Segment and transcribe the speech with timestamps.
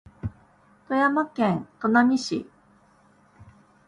[0.87, 2.49] 富山県砺波市